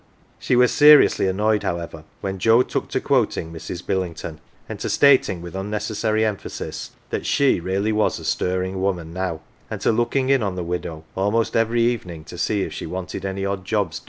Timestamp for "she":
0.39-0.55, 12.73-12.87